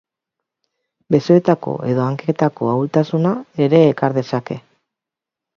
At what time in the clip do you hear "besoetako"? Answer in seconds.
1.15-1.75